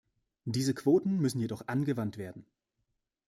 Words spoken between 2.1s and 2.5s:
werden.